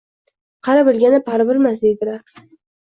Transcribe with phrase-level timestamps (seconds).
[0.69, 2.39] Qari bilganni pari bilmas, deydilar